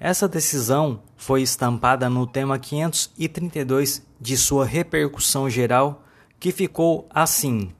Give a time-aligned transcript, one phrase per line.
[0.00, 6.04] Essa decisão foi estampada no tema 532 de sua repercussão geral,
[6.40, 7.70] que ficou assim: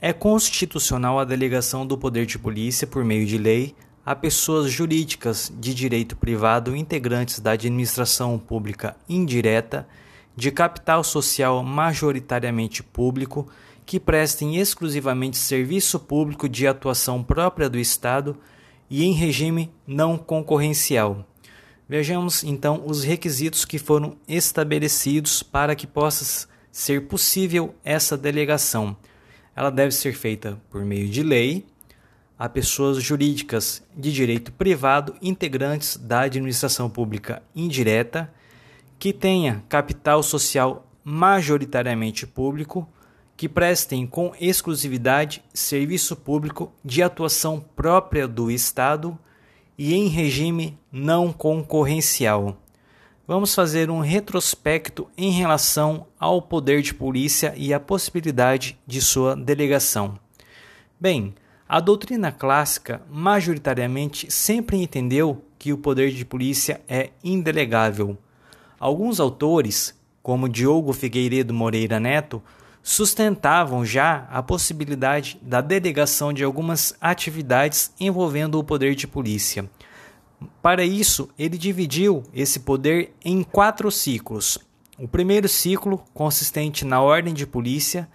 [0.00, 5.50] É constitucional a delegação do poder de polícia por meio de lei a pessoas jurídicas
[5.58, 9.88] de direito privado integrantes da administração pública indireta,
[10.36, 13.48] de capital social majoritariamente público,
[13.86, 18.36] que prestem exclusivamente serviço público de atuação própria do Estado
[18.90, 21.26] e em regime não concorrencial.
[21.88, 28.96] Vejamos então os requisitos que foram estabelecidos para que possa ser possível essa delegação.
[29.54, 31.64] Ela deve ser feita por meio de lei
[32.38, 38.32] a pessoas jurídicas de direito privado integrantes da administração pública indireta,
[38.98, 42.88] que tenha capital social majoritariamente público,
[43.36, 49.18] que prestem com exclusividade serviço público de atuação própria do Estado
[49.76, 52.56] e em regime não concorrencial.
[53.26, 59.34] Vamos fazer um retrospecto em relação ao poder de polícia e a possibilidade de sua
[59.34, 60.18] delegação.
[61.00, 61.34] Bem,
[61.68, 68.18] a doutrina clássica majoritariamente sempre entendeu que o poder de polícia é indelegável.
[68.78, 72.42] Alguns autores, como Diogo Figueiredo Moreira Neto,
[72.82, 79.68] sustentavam já a possibilidade da delegação de algumas atividades envolvendo o poder de polícia.
[80.60, 84.58] Para isso, ele dividiu esse poder em quatro ciclos.
[84.98, 88.06] O primeiro ciclo, consistente na ordem de polícia,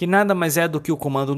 [0.00, 1.36] que nada mais é do que o comando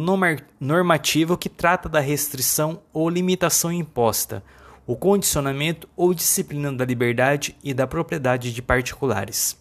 [0.61, 4.41] normativo que trata da restrição ou limitação imposta,
[4.87, 9.59] o condicionamento ou disciplina da liberdade e da propriedade de particulares.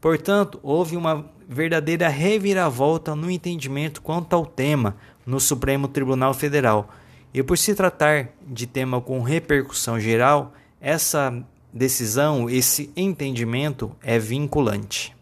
[0.00, 6.90] Portanto, houve uma verdadeira reviravolta no entendimento quanto ao tema no Supremo Tribunal Federal.
[7.32, 11.32] E por se tratar de tema com repercussão geral, essa
[11.72, 15.14] decisão, esse entendimento é vinculante.